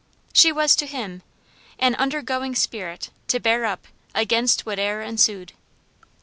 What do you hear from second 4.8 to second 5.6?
ensued."